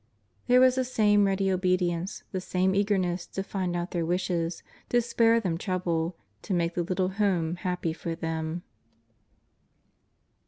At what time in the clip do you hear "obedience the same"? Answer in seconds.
1.51-2.73